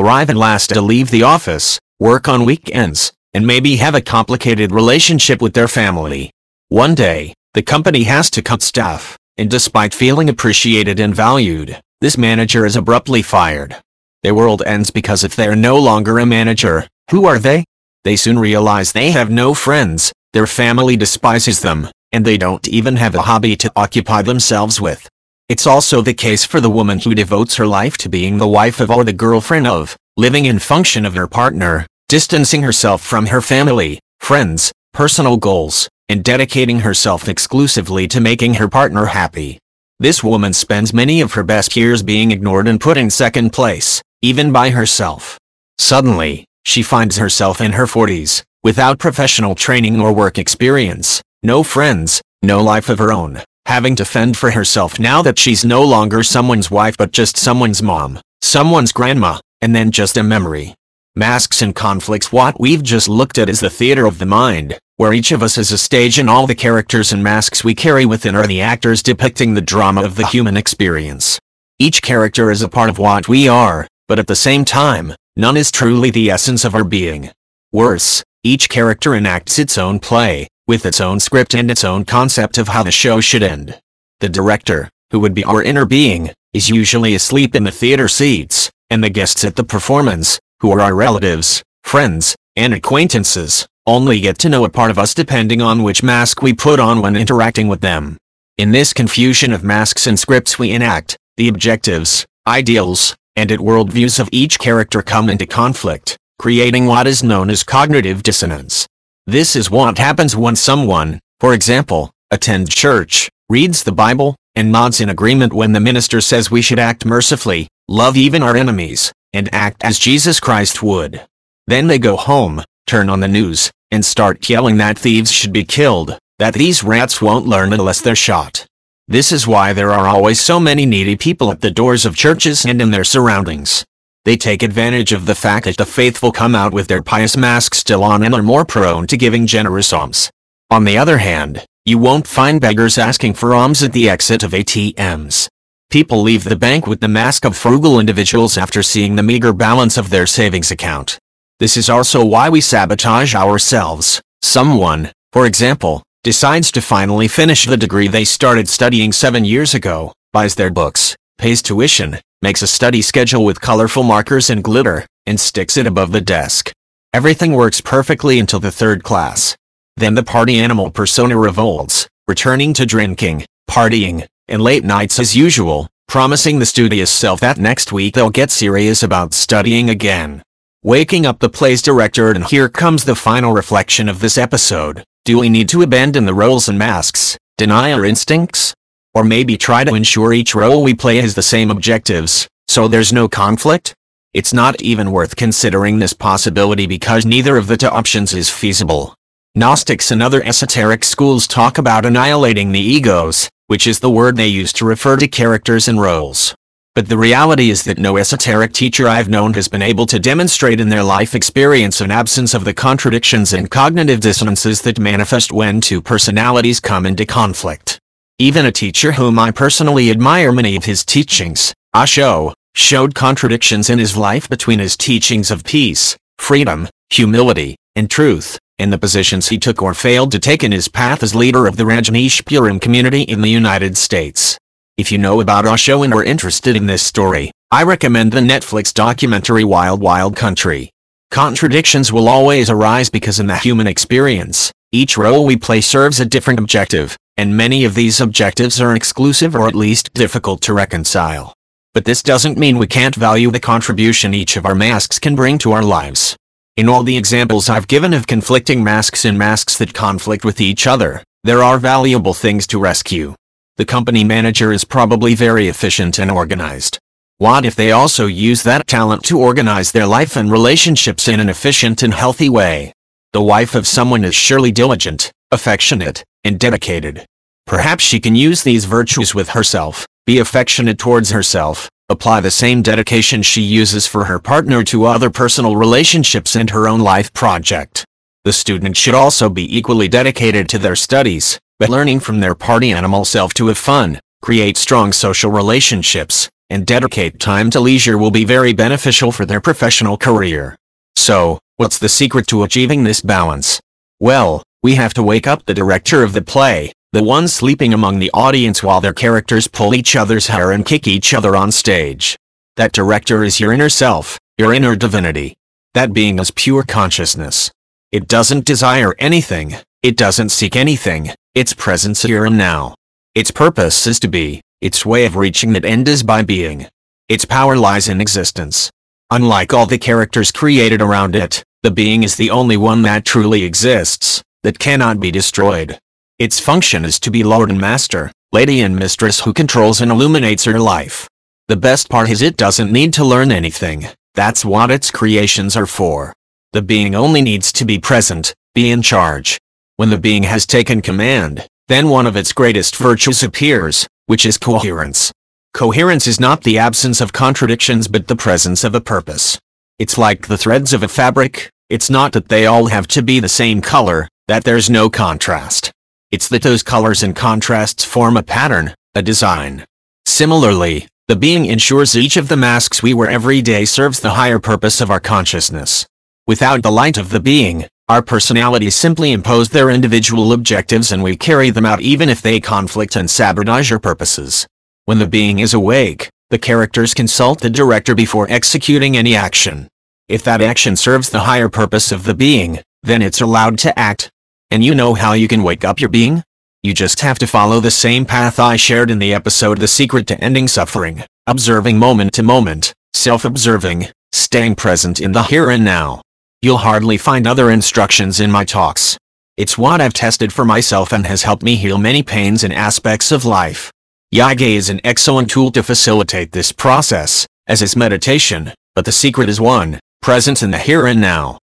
arrive 0.00 0.28
and 0.28 0.38
last 0.38 0.70
to 0.70 0.82
leave 0.82 1.10
the 1.10 1.22
office, 1.22 1.78
work 1.98 2.28
on 2.28 2.44
weekends, 2.44 3.12
and 3.32 3.46
maybe 3.46 3.76
have 3.76 3.94
a 3.94 4.00
complicated 4.00 4.70
relationship 4.70 5.40
with 5.40 5.54
their 5.54 5.68
family. 5.68 6.30
One 6.68 6.94
day, 6.94 7.34
the 7.54 7.62
company 7.62 8.02
has 8.02 8.30
to 8.30 8.42
cut 8.42 8.62
staff, 8.62 9.16
and 9.38 9.48
despite 9.48 9.94
feeling 9.94 10.28
appreciated 10.28 10.98
and 10.98 11.14
valued, 11.14 11.80
this 12.00 12.18
manager 12.18 12.66
is 12.66 12.74
abruptly 12.74 13.22
fired. 13.22 13.76
Their 14.24 14.34
world 14.34 14.64
ends 14.66 14.90
because 14.90 15.22
if 15.22 15.36
they're 15.36 15.54
no 15.54 15.78
longer 15.78 16.18
a 16.18 16.26
manager, 16.26 16.88
who 17.12 17.26
are 17.26 17.38
they? 17.38 17.64
They 18.02 18.16
soon 18.16 18.40
realize 18.40 18.90
they 18.90 19.12
have 19.12 19.30
no 19.30 19.54
friends, 19.54 20.12
their 20.32 20.48
family 20.48 20.96
despises 20.96 21.60
them, 21.60 21.88
and 22.10 22.24
they 22.24 22.36
don't 22.36 22.66
even 22.66 22.96
have 22.96 23.14
a 23.14 23.22
hobby 23.22 23.54
to 23.56 23.72
occupy 23.76 24.22
themselves 24.22 24.80
with. 24.80 25.08
It's 25.48 25.66
also 25.66 26.02
the 26.02 26.12
case 26.12 26.44
for 26.44 26.60
the 26.60 26.70
woman 26.70 26.98
who 26.98 27.14
devotes 27.14 27.54
her 27.56 27.68
life 27.68 27.96
to 27.98 28.08
being 28.08 28.38
the 28.38 28.48
wife 28.48 28.80
of 28.80 28.90
or 28.90 29.04
the 29.04 29.12
girlfriend 29.12 29.68
of, 29.68 29.96
living 30.16 30.46
in 30.46 30.58
function 30.58 31.06
of 31.06 31.14
her 31.14 31.28
partner, 31.28 31.86
distancing 32.08 32.62
herself 32.62 33.00
from 33.00 33.26
her 33.26 33.40
family, 33.40 34.00
friends, 34.18 34.72
personal 34.92 35.36
goals, 35.36 35.88
and 36.08 36.22
dedicating 36.22 36.80
herself 36.80 37.28
exclusively 37.28 38.06
to 38.08 38.20
making 38.20 38.54
her 38.54 38.68
partner 38.68 39.06
happy. 39.06 39.58
This 40.00 40.22
woman 40.22 40.52
spends 40.52 40.92
many 40.92 41.20
of 41.20 41.32
her 41.34 41.42
best 41.42 41.76
years 41.76 42.02
being 42.02 42.30
ignored 42.30 42.68
and 42.68 42.80
put 42.80 42.96
in 42.96 43.10
second 43.10 43.50
place, 43.52 44.02
even 44.22 44.52
by 44.52 44.70
herself. 44.70 45.38
Suddenly, 45.78 46.44
she 46.64 46.82
finds 46.82 47.16
herself 47.16 47.60
in 47.60 47.72
her 47.72 47.86
40s, 47.86 48.42
without 48.62 48.98
professional 48.98 49.54
training 49.54 50.00
or 50.00 50.12
work 50.12 50.38
experience, 50.38 51.22
no 51.42 51.62
friends, 51.62 52.20
no 52.42 52.62
life 52.62 52.88
of 52.88 52.98
her 52.98 53.12
own, 53.12 53.42
having 53.66 53.96
to 53.96 54.04
fend 54.04 54.36
for 54.36 54.50
herself 54.50 54.98
now 54.98 55.22
that 55.22 55.38
she's 55.38 55.64
no 55.64 55.82
longer 55.82 56.22
someone's 56.22 56.70
wife 56.70 56.96
but 56.96 57.12
just 57.12 57.36
someone's 57.36 57.82
mom, 57.82 58.20
someone's 58.42 58.92
grandma, 58.92 59.38
and 59.60 59.74
then 59.74 59.90
just 59.90 60.16
a 60.16 60.22
memory. 60.22 60.74
Masks 61.16 61.62
and 61.62 61.74
conflicts 61.74 62.32
What 62.32 62.58
we've 62.58 62.82
just 62.82 63.08
looked 63.08 63.38
at 63.38 63.48
is 63.48 63.60
the 63.60 63.70
theater 63.70 64.06
of 64.06 64.18
the 64.18 64.26
mind, 64.26 64.78
where 64.96 65.12
each 65.12 65.32
of 65.32 65.42
us 65.42 65.58
is 65.58 65.72
a 65.72 65.78
stage 65.78 66.18
and 66.18 66.30
all 66.30 66.46
the 66.46 66.54
characters 66.54 67.12
and 67.12 67.22
masks 67.22 67.64
we 67.64 67.74
carry 67.74 68.06
within 68.06 68.36
are 68.36 68.46
the 68.46 68.60
actors 68.60 69.02
depicting 69.02 69.54
the 69.54 69.60
drama 69.60 70.04
of 70.04 70.14
the 70.14 70.26
human 70.26 70.56
experience. 70.56 71.40
Each 71.80 72.00
character 72.00 72.50
is 72.52 72.62
a 72.62 72.68
part 72.68 72.88
of 72.88 72.98
what 72.98 73.28
we 73.28 73.48
are, 73.48 73.88
but 74.06 74.20
at 74.20 74.28
the 74.28 74.36
same 74.36 74.64
time, 74.64 75.12
none 75.36 75.56
is 75.56 75.72
truly 75.72 76.10
the 76.10 76.30
essence 76.30 76.64
of 76.64 76.76
our 76.76 76.84
being. 76.84 77.30
Worse, 77.72 78.22
each 78.44 78.68
character 78.68 79.16
enacts 79.16 79.58
its 79.58 79.76
own 79.76 79.98
play, 79.98 80.46
with 80.68 80.86
its 80.86 81.00
own 81.00 81.18
script 81.18 81.54
and 81.54 81.72
its 81.72 81.82
own 81.82 82.04
concept 82.04 82.56
of 82.56 82.68
how 82.68 82.84
the 82.84 82.92
show 82.92 83.20
should 83.20 83.42
end. 83.42 83.80
The 84.20 84.28
director, 84.28 84.88
who 85.10 85.18
would 85.18 85.34
be 85.34 85.42
our 85.42 85.60
inner 85.60 85.86
being, 85.86 86.30
is 86.52 86.70
usually 86.70 87.16
asleep 87.16 87.56
in 87.56 87.64
the 87.64 87.72
theater 87.72 88.06
seats, 88.06 88.70
and 88.90 89.02
the 89.02 89.10
guests 89.10 89.44
at 89.44 89.56
the 89.56 89.64
performance, 89.64 90.38
who 90.60 90.70
are 90.70 90.80
our 90.80 90.94
relatives, 90.94 91.64
friends, 91.82 92.36
and 92.54 92.72
acquaintances, 92.72 93.66
only 93.86 94.20
get 94.20 94.38
to 94.38 94.48
know 94.48 94.64
a 94.64 94.70
part 94.70 94.90
of 94.90 94.98
us 94.98 95.14
depending 95.14 95.60
on 95.60 95.82
which 95.82 96.02
mask 96.02 96.40
we 96.42 96.52
put 96.52 96.80
on 96.80 97.02
when 97.02 97.16
interacting 97.16 97.68
with 97.68 97.80
them. 97.80 98.16
In 98.56 98.70
this 98.70 98.92
confusion 98.92 99.52
of 99.52 99.64
masks 99.64 100.06
and 100.06 100.18
scripts 100.18 100.58
we 100.58 100.70
enact, 100.70 101.16
the 101.36 101.48
objectives, 101.48 102.24
ideals, 102.46 103.16
and 103.36 103.50
at 103.50 103.58
worldviews 103.58 104.18
of 104.20 104.28
each 104.32 104.58
character 104.58 105.02
come 105.02 105.28
into 105.28 105.46
conflict, 105.46 106.16
creating 106.38 106.86
what 106.86 107.06
is 107.06 107.22
known 107.22 107.50
as 107.50 107.62
cognitive 107.62 108.22
dissonance. 108.22 108.86
This 109.26 109.56
is 109.56 109.70
what 109.70 109.98
happens 109.98 110.36
when 110.36 110.56
someone, 110.56 111.20
for 111.40 111.52
example, 111.52 112.10
attends 112.30 112.74
church, 112.74 113.28
reads 113.48 113.82
the 113.82 113.92
Bible, 113.92 114.36
and 114.54 114.70
nods 114.70 115.00
in 115.00 115.08
agreement 115.08 115.52
when 115.52 115.72
the 115.72 115.80
minister 115.80 116.20
says 116.20 116.50
we 116.50 116.62
should 116.62 116.78
act 116.78 117.04
mercifully, 117.04 117.68
love 117.88 118.16
even 118.16 118.42
our 118.42 118.56
enemies, 118.56 119.12
and 119.32 119.52
act 119.52 119.84
as 119.84 119.98
Jesus 119.98 120.40
Christ 120.40 120.82
would. 120.82 121.26
Then 121.66 121.88
they 121.88 121.98
go 121.98 122.16
home, 122.16 122.62
turn 122.86 123.08
on 123.08 123.20
the 123.20 123.28
news, 123.28 123.70
and 123.90 124.04
start 124.04 124.48
yelling 124.48 124.76
that 124.76 124.98
thieves 124.98 125.30
should 125.30 125.52
be 125.52 125.64
killed, 125.64 126.18
that 126.38 126.54
these 126.54 126.82
rats 126.82 127.22
won't 127.22 127.46
learn 127.46 127.72
unless 127.72 128.00
they're 128.00 128.16
shot. 128.16 128.66
This 129.06 129.32
is 129.32 129.46
why 129.46 129.72
there 129.72 129.92
are 129.92 130.06
always 130.06 130.40
so 130.40 130.58
many 130.58 130.86
needy 130.86 131.16
people 131.16 131.50
at 131.50 131.60
the 131.60 131.70
doors 131.70 132.06
of 132.06 132.16
churches 132.16 132.64
and 132.64 132.80
in 132.80 132.90
their 132.90 133.04
surroundings. 133.04 133.84
They 134.24 134.36
take 134.36 134.62
advantage 134.62 135.12
of 135.12 135.26
the 135.26 135.34
fact 135.34 135.66
that 135.66 135.76
the 135.76 135.84
faithful 135.84 136.32
come 136.32 136.54
out 136.54 136.72
with 136.72 136.88
their 136.88 137.02
pious 137.02 137.36
masks 137.36 137.78
still 137.78 138.02
on 138.02 138.22
and 138.22 138.34
are 138.34 138.42
more 138.42 138.64
prone 138.64 139.06
to 139.08 139.16
giving 139.18 139.46
generous 139.46 139.92
alms. 139.92 140.30
On 140.70 140.84
the 140.84 140.96
other 140.96 141.18
hand, 141.18 141.64
you 141.84 141.98
won't 141.98 142.26
find 142.26 142.60
beggars 142.60 142.96
asking 142.96 143.34
for 143.34 143.54
alms 143.54 143.82
at 143.82 143.92
the 143.92 144.08
exit 144.08 144.42
of 144.42 144.52
ATMs. 144.52 145.48
People 145.90 146.22
leave 146.22 146.44
the 146.44 146.56
bank 146.56 146.86
with 146.86 147.00
the 147.00 147.08
mask 147.08 147.44
of 147.44 147.56
frugal 147.56 148.00
individuals 148.00 148.56
after 148.56 148.82
seeing 148.82 149.16
the 149.16 149.22
meager 149.22 149.52
balance 149.52 149.98
of 149.98 150.08
their 150.08 150.26
savings 150.26 150.70
account. 150.70 151.18
This 151.60 151.76
is 151.76 151.88
also 151.88 152.24
why 152.24 152.48
we 152.48 152.60
sabotage 152.60 153.34
ourselves. 153.34 154.20
Someone, 154.42 155.12
for 155.32 155.46
example, 155.46 156.02
decides 156.24 156.72
to 156.72 156.82
finally 156.82 157.28
finish 157.28 157.64
the 157.64 157.76
degree 157.76 158.08
they 158.08 158.24
started 158.24 158.68
studying 158.68 159.12
seven 159.12 159.44
years 159.44 159.72
ago, 159.72 160.12
buys 160.32 160.56
their 160.56 160.70
books, 160.70 161.14
pays 161.38 161.62
tuition, 161.62 162.18
makes 162.42 162.62
a 162.62 162.66
study 162.66 163.00
schedule 163.02 163.44
with 163.44 163.60
colorful 163.60 164.02
markers 164.02 164.50
and 164.50 164.64
glitter, 164.64 165.06
and 165.26 165.38
sticks 165.38 165.76
it 165.76 165.86
above 165.86 166.10
the 166.10 166.20
desk. 166.20 166.72
Everything 167.12 167.52
works 167.52 167.80
perfectly 167.80 168.40
until 168.40 168.58
the 168.58 168.72
third 168.72 169.04
class. 169.04 169.56
Then 169.96 170.16
the 170.16 170.24
party 170.24 170.58
animal 170.58 170.90
persona 170.90 171.36
revolts, 171.36 172.08
returning 172.26 172.74
to 172.74 172.84
drinking, 172.84 173.44
partying, 173.70 174.26
and 174.48 174.60
late 174.60 174.82
nights 174.82 175.20
as 175.20 175.36
usual, 175.36 175.86
promising 176.08 176.58
the 176.58 176.66
studious 176.66 177.12
self 177.12 177.38
that 177.40 177.58
next 177.58 177.92
week 177.92 178.14
they'll 178.14 178.30
get 178.30 178.50
serious 178.50 179.04
about 179.04 179.32
studying 179.32 179.88
again. 179.88 180.42
Waking 180.86 181.24
up 181.24 181.38
the 181.38 181.48
play's 181.48 181.80
director 181.80 182.30
and 182.30 182.44
here 182.44 182.68
comes 182.68 183.04
the 183.04 183.14
final 183.14 183.54
reflection 183.54 184.06
of 184.06 184.20
this 184.20 184.36
episode. 184.36 185.02
Do 185.24 185.38
we 185.38 185.48
need 185.48 185.66
to 185.70 185.80
abandon 185.80 186.26
the 186.26 186.34
roles 186.34 186.68
and 186.68 186.78
masks, 186.78 187.38
deny 187.56 187.90
our 187.90 188.04
instincts? 188.04 188.74
Or 189.14 189.24
maybe 189.24 189.56
try 189.56 189.84
to 189.84 189.94
ensure 189.94 190.34
each 190.34 190.54
role 190.54 190.82
we 190.82 190.92
play 190.92 191.22
has 191.22 191.34
the 191.34 191.42
same 191.42 191.70
objectives, 191.70 192.46
so 192.68 192.86
there's 192.86 193.14
no 193.14 193.30
conflict? 193.30 193.94
It's 194.34 194.52
not 194.52 194.78
even 194.82 195.10
worth 195.10 195.36
considering 195.36 196.00
this 196.00 196.12
possibility 196.12 196.86
because 196.86 197.24
neither 197.24 197.56
of 197.56 197.66
the 197.66 197.78
two 197.78 197.88
options 197.88 198.34
is 198.34 198.50
feasible. 198.50 199.14
Gnostics 199.54 200.10
and 200.10 200.22
other 200.22 200.44
esoteric 200.44 201.02
schools 201.02 201.46
talk 201.46 201.78
about 201.78 202.04
annihilating 202.04 202.72
the 202.72 202.78
egos, 202.78 203.48
which 203.68 203.86
is 203.86 204.00
the 204.00 204.10
word 204.10 204.36
they 204.36 204.48
use 204.48 204.70
to 204.74 204.84
refer 204.84 205.16
to 205.16 205.28
characters 205.28 205.88
and 205.88 205.98
roles. 205.98 206.54
But 206.94 207.08
the 207.08 207.18
reality 207.18 207.70
is 207.70 207.82
that 207.84 207.98
no 207.98 208.18
esoteric 208.18 208.72
teacher 208.72 209.08
I've 209.08 209.28
known 209.28 209.52
has 209.54 209.66
been 209.66 209.82
able 209.82 210.06
to 210.06 210.20
demonstrate 210.20 210.80
in 210.80 210.90
their 210.90 211.02
life 211.02 211.34
experience 211.34 212.00
an 212.00 212.12
absence 212.12 212.54
of 212.54 212.64
the 212.64 212.72
contradictions 212.72 213.52
and 213.52 213.68
cognitive 213.68 214.20
dissonances 214.20 214.80
that 214.82 215.00
manifest 215.00 215.50
when 215.50 215.80
two 215.80 216.00
personalities 216.00 216.78
come 216.78 217.04
into 217.04 217.26
conflict. 217.26 217.98
Even 218.38 218.64
a 218.64 218.70
teacher 218.70 219.10
whom 219.10 219.40
I 219.40 219.50
personally 219.50 220.08
admire 220.08 220.52
many 220.52 220.76
of 220.76 220.84
his 220.84 221.04
teachings, 221.04 221.74
Osho, 221.96 222.54
showed 222.76 223.16
contradictions 223.16 223.90
in 223.90 223.98
his 223.98 224.16
life 224.16 224.48
between 224.48 224.78
his 224.78 224.96
teachings 224.96 225.50
of 225.50 225.64
peace, 225.64 226.16
freedom, 226.38 226.88
humility, 227.10 227.74
and 227.96 228.08
truth 228.08 228.56
in 228.78 228.90
the 228.90 228.98
positions 228.98 229.48
he 229.48 229.58
took 229.58 229.82
or 229.82 229.94
failed 229.94 230.30
to 230.30 230.38
take 230.38 230.62
in 230.62 230.70
his 230.70 230.86
path 230.86 231.24
as 231.24 231.34
leader 231.34 231.66
of 231.66 231.76
the 231.76 231.84
Rajneeshpuram 231.84 232.80
community 232.80 233.22
in 233.22 233.40
the 233.40 233.50
United 233.50 233.96
States. 233.96 234.58
If 234.96 235.10
you 235.10 235.18
know 235.18 235.40
about 235.40 235.66
Osho 235.66 236.04
and 236.04 236.14
are 236.14 236.22
interested 236.22 236.76
in 236.76 236.86
this 236.86 237.02
story, 237.02 237.50
I 237.72 237.82
recommend 237.82 238.30
the 238.30 238.38
Netflix 238.38 238.94
documentary 238.94 239.64
Wild 239.64 240.00
Wild 240.00 240.36
Country. 240.36 240.92
Contradictions 241.32 242.12
will 242.12 242.28
always 242.28 242.70
arise 242.70 243.10
because 243.10 243.40
in 243.40 243.48
the 243.48 243.56
human 243.56 243.88
experience, 243.88 244.70
each 244.92 245.18
role 245.18 245.44
we 245.44 245.56
play 245.56 245.80
serves 245.80 246.20
a 246.20 246.24
different 246.24 246.60
objective, 246.60 247.16
and 247.36 247.56
many 247.56 247.84
of 247.84 247.96
these 247.96 248.20
objectives 248.20 248.80
are 248.80 248.94
exclusive 248.94 249.56
or 249.56 249.66
at 249.66 249.74
least 249.74 250.14
difficult 250.14 250.60
to 250.60 250.72
reconcile. 250.72 251.52
But 251.92 252.04
this 252.04 252.22
doesn't 252.22 252.56
mean 252.56 252.78
we 252.78 252.86
can't 252.86 253.16
value 253.16 253.50
the 253.50 253.58
contribution 253.58 254.32
each 254.32 254.56
of 254.56 254.64
our 254.64 254.76
masks 254.76 255.18
can 255.18 255.34
bring 255.34 255.58
to 255.58 255.72
our 255.72 255.82
lives. 255.82 256.36
In 256.76 256.88
all 256.88 257.02
the 257.02 257.16
examples 257.16 257.68
I've 257.68 257.88
given 257.88 258.14
of 258.14 258.28
conflicting 258.28 258.84
masks 258.84 259.24
and 259.24 259.36
masks 259.36 259.76
that 259.78 259.92
conflict 259.92 260.44
with 260.44 260.60
each 260.60 260.86
other, 260.86 261.24
there 261.42 261.64
are 261.64 261.80
valuable 261.80 262.32
things 262.32 262.64
to 262.68 262.78
rescue. 262.78 263.34
The 263.76 263.84
company 263.84 264.22
manager 264.22 264.72
is 264.72 264.84
probably 264.84 265.34
very 265.34 265.66
efficient 265.66 266.20
and 266.20 266.30
organized. 266.30 267.00
What 267.38 267.64
if 267.64 267.74
they 267.74 267.90
also 267.90 268.26
use 268.26 268.62
that 268.62 268.86
talent 268.86 269.24
to 269.24 269.40
organize 269.40 269.90
their 269.90 270.06
life 270.06 270.36
and 270.36 270.48
relationships 270.48 271.26
in 271.26 271.40
an 271.40 271.48
efficient 271.48 272.04
and 272.04 272.14
healthy 272.14 272.48
way? 272.48 272.92
The 273.32 273.42
wife 273.42 273.74
of 273.74 273.88
someone 273.88 274.22
is 274.22 274.32
surely 274.32 274.70
diligent, 274.70 275.32
affectionate, 275.50 276.22
and 276.44 276.60
dedicated. 276.60 277.26
Perhaps 277.66 278.04
she 278.04 278.20
can 278.20 278.36
use 278.36 278.62
these 278.62 278.84
virtues 278.84 279.34
with 279.34 279.48
herself, 279.48 280.06
be 280.24 280.38
affectionate 280.38 280.98
towards 281.00 281.30
herself, 281.30 281.88
apply 282.08 282.42
the 282.42 282.52
same 282.52 282.80
dedication 282.80 283.42
she 283.42 283.62
uses 283.62 284.06
for 284.06 284.26
her 284.26 284.38
partner 284.38 284.84
to 284.84 285.06
other 285.06 285.30
personal 285.30 285.74
relationships 285.74 286.54
and 286.54 286.70
her 286.70 286.86
own 286.86 287.00
life 287.00 287.32
project. 287.32 288.04
The 288.44 288.52
student 288.52 288.94
should 288.94 289.14
also 289.14 289.48
be 289.48 289.74
equally 289.74 290.06
dedicated 290.06 290.68
to 290.68 290.78
their 290.78 290.96
studies, 290.96 291.58
but 291.78 291.88
learning 291.88 292.20
from 292.20 292.40
their 292.40 292.54
party 292.54 292.92
animal 292.92 293.24
self 293.24 293.54
to 293.54 293.68
have 293.68 293.78
fun, 293.78 294.20
create 294.42 294.76
strong 294.76 295.14
social 295.14 295.50
relationships, 295.50 296.50
and 296.68 296.86
dedicate 296.86 297.40
time 297.40 297.70
to 297.70 297.80
leisure 297.80 298.18
will 298.18 298.30
be 298.30 298.44
very 298.44 298.74
beneficial 298.74 299.32
for 299.32 299.46
their 299.46 299.62
professional 299.62 300.18
career. 300.18 300.76
So, 301.16 301.58
what's 301.76 301.98
the 301.98 302.10
secret 302.10 302.46
to 302.48 302.64
achieving 302.64 303.04
this 303.04 303.22
balance? 303.22 303.80
Well, 304.20 304.62
we 304.82 304.96
have 304.96 305.14
to 305.14 305.22
wake 305.22 305.46
up 305.46 305.64
the 305.64 305.72
director 305.72 306.22
of 306.22 306.34
the 306.34 306.42
play, 306.42 306.92
the 307.12 307.22
one 307.22 307.48
sleeping 307.48 307.94
among 307.94 308.18
the 308.18 308.30
audience 308.34 308.82
while 308.82 309.00
their 309.00 309.14
characters 309.14 309.68
pull 309.68 309.94
each 309.94 310.14
other's 310.14 310.48
hair 310.48 310.70
and 310.70 310.84
kick 310.84 311.08
each 311.08 311.32
other 311.32 311.56
on 311.56 311.72
stage. 311.72 312.36
That 312.76 312.92
director 312.92 313.42
is 313.42 313.58
your 313.58 313.72
inner 313.72 313.88
self, 313.88 314.38
your 314.58 314.74
inner 314.74 314.96
divinity. 314.96 315.54
That 315.94 316.12
being 316.12 316.38
is 316.38 316.50
pure 316.50 316.82
consciousness. 316.82 317.70
It 318.14 318.28
doesn't 318.28 318.64
desire 318.64 319.12
anything, 319.18 319.74
it 320.04 320.16
doesn't 320.16 320.50
seek 320.50 320.76
anything, 320.76 321.32
its 321.56 321.72
presence 321.72 322.22
here 322.22 322.44
and 322.44 322.56
now. 322.56 322.94
Its 323.34 323.50
purpose 323.50 324.06
is 324.06 324.20
to 324.20 324.28
be, 324.28 324.60
its 324.80 325.04
way 325.04 325.26
of 325.26 325.34
reaching 325.34 325.72
that 325.72 325.84
end 325.84 326.06
is 326.06 326.22
by 326.22 326.42
being. 326.42 326.86
Its 327.28 327.44
power 327.44 327.76
lies 327.76 328.08
in 328.08 328.20
existence. 328.20 328.88
Unlike 329.32 329.74
all 329.74 329.86
the 329.86 329.98
characters 329.98 330.52
created 330.52 331.02
around 331.02 331.34
it, 331.34 331.64
the 331.82 331.90
being 331.90 332.22
is 332.22 332.36
the 332.36 332.50
only 332.50 332.76
one 332.76 333.02
that 333.02 333.24
truly 333.24 333.64
exists, 333.64 334.44
that 334.62 334.78
cannot 334.78 335.18
be 335.18 335.32
destroyed. 335.32 335.98
Its 336.38 336.60
function 336.60 337.04
is 337.04 337.18
to 337.18 337.32
be 337.32 337.42
lord 337.42 337.68
and 337.68 337.80
master, 337.80 338.30
lady 338.52 338.80
and 338.80 338.94
mistress 338.94 339.40
who 339.40 339.52
controls 339.52 340.00
and 340.00 340.12
illuminates 340.12 340.62
her 340.66 340.78
life. 340.78 341.28
The 341.66 341.74
best 341.74 342.08
part 342.08 342.30
is 342.30 342.42
it 342.42 342.56
doesn't 342.56 342.92
need 342.92 343.12
to 343.14 343.24
learn 343.24 343.50
anything, 343.50 344.06
that's 344.34 344.64
what 344.64 344.92
its 344.92 345.10
creations 345.10 345.76
are 345.76 345.84
for. 345.84 346.32
The 346.74 346.82
being 346.82 347.14
only 347.14 347.40
needs 347.40 347.72
to 347.74 347.84
be 347.84 348.00
present, 348.00 348.52
be 348.74 348.90
in 348.90 349.00
charge. 349.00 349.60
When 349.94 350.10
the 350.10 350.18
being 350.18 350.42
has 350.42 350.66
taken 350.66 351.02
command, 351.02 351.68
then 351.86 352.08
one 352.08 352.26
of 352.26 352.36
its 352.36 352.52
greatest 352.52 352.96
virtues 352.96 353.44
appears, 353.44 354.08
which 354.26 354.44
is 354.44 354.58
coherence. 354.58 355.30
Coherence 355.72 356.26
is 356.26 356.40
not 356.40 356.64
the 356.64 356.78
absence 356.78 357.20
of 357.20 357.32
contradictions 357.32 358.08
but 358.08 358.26
the 358.26 358.34
presence 358.34 358.82
of 358.82 358.92
a 358.92 359.00
purpose. 359.00 359.56
It's 360.00 360.18
like 360.18 360.48
the 360.48 360.58
threads 360.58 360.92
of 360.92 361.04
a 361.04 361.06
fabric, 361.06 361.70
it's 361.90 362.10
not 362.10 362.32
that 362.32 362.48
they 362.48 362.66
all 362.66 362.86
have 362.86 363.06
to 363.08 363.22
be 363.22 363.38
the 363.38 363.48
same 363.48 363.80
color, 363.80 364.26
that 364.48 364.64
there's 364.64 364.90
no 364.90 365.08
contrast. 365.08 365.92
It's 366.32 366.48
that 366.48 366.62
those 366.62 366.82
colors 366.82 367.22
and 367.22 367.36
contrasts 367.36 368.04
form 368.04 368.36
a 368.36 368.42
pattern, 368.42 368.96
a 369.14 369.22
design. 369.22 369.84
Similarly, 370.26 371.06
the 371.28 371.36
being 371.36 371.66
ensures 371.66 372.16
each 372.16 372.36
of 372.36 372.48
the 372.48 372.56
masks 372.56 373.00
we 373.00 373.14
wear 373.14 373.30
every 373.30 373.62
day 373.62 373.84
serves 373.84 374.18
the 374.18 374.30
higher 374.30 374.58
purpose 374.58 375.00
of 375.00 375.08
our 375.08 375.20
consciousness. 375.20 376.04
Without 376.46 376.82
the 376.82 376.92
light 376.92 377.16
of 377.16 377.30
the 377.30 377.40
being, 377.40 377.86
our 378.06 378.20
personalities 378.20 378.94
simply 378.94 379.32
impose 379.32 379.70
their 379.70 379.88
individual 379.88 380.52
objectives 380.52 381.10
and 381.10 381.22
we 381.22 381.36
carry 381.36 381.70
them 381.70 381.86
out 381.86 382.02
even 382.02 382.28
if 382.28 382.42
they 382.42 382.60
conflict 382.60 383.16
and 383.16 383.30
sabotage 383.30 383.90
our 383.90 383.98
purposes. 383.98 384.66
When 385.06 385.18
the 385.18 385.26
being 385.26 385.60
is 385.60 385.72
awake, 385.72 386.28
the 386.50 386.58
characters 386.58 387.14
consult 387.14 387.60
the 387.60 387.70
director 387.70 388.14
before 388.14 388.46
executing 388.50 389.16
any 389.16 389.34
action. 389.34 389.88
If 390.28 390.42
that 390.44 390.60
action 390.60 390.96
serves 390.96 391.30
the 391.30 391.40
higher 391.40 391.70
purpose 391.70 392.12
of 392.12 392.24
the 392.24 392.34
being, 392.34 392.80
then 393.02 393.22
it's 393.22 393.40
allowed 393.40 393.78
to 393.78 393.98
act. 393.98 394.30
And 394.70 394.84
you 394.84 394.94
know 394.94 395.14
how 395.14 395.32
you 395.32 395.48
can 395.48 395.62
wake 395.62 395.84
up 395.84 395.98
your 395.98 396.10
being? 396.10 396.42
You 396.82 396.92
just 396.92 397.20
have 397.20 397.38
to 397.38 397.46
follow 397.46 397.80
the 397.80 397.90
same 397.90 398.26
path 398.26 398.58
I 398.58 398.76
shared 398.76 399.10
in 399.10 399.18
the 399.18 399.32
episode 399.32 399.78
The 399.78 399.88
Secret 399.88 400.26
to 400.26 400.38
Ending 400.44 400.68
Suffering, 400.68 401.24
observing 401.46 401.98
moment 401.98 402.34
to 402.34 402.42
moment, 402.42 402.92
self-observing, 403.14 404.08
staying 404.32 404.74
present 404.74 405.20
in 405.20 405.32
the 405.32 405.44
here 405.44 405.70
and 405.70 405.86
now. 405.86 406.20
You'll 406.64 406.78
hardly 406.78 407.18
find 407.18 407.46
other 407.46 407.70
instructions 407.70 408.40
in 408.40 408.50
my 408.50 408.64
talks. 408.64 409.18
It's 409.58 409.76
what 409.76 410.00
I've 410.00 410.14
tested 410.14 410.50
for 410.50 410.64
myself 410.64 411.12
and 411.12 411.26
has 411.26 411.42
helped 411.42 411.62
me 411.62 411.76
heal 411.76 411.98
many 411.98 412.22
pains 412.22 412.64
and 412.64 412.72
aspects 412.72 413.30
of 413.32 413.44
life. 413.44 413.92
Ikigai 414.34 414.74
is 414.74 414.88
an 414.88 415.02
excellent 415.04 415.50
tool 415.50 415.70
to 415.72 415.82
facilitate 415.82 416.52
this 416.52 416.72
process, 416.72 417.46
as 417.66 417.82
is 417.82 417.96
meditation, 417.96 418.72
but 418.94 419.04
the 419.04 419.12
secret 419.12 419.50
is 419.50 419.60
one, 419.60 420.00
presence 420.22 420.62
in 420.62 420.70
the 420.70 420.78
here 420.78 421.06
and 421.06 421.20
now. 421.20 421.58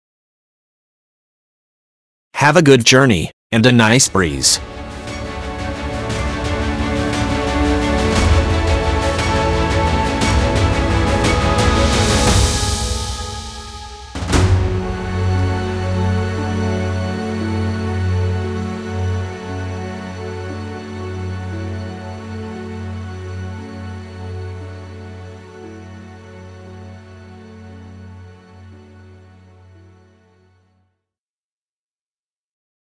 Have 2.34 2.58
a 2.58 2.62
good 2.62 2.84
journey, 2.84 3.32
and 3.54 3.66
a 3.66 3.72
nice 3.72 4.10
breeze. 4.10 4.60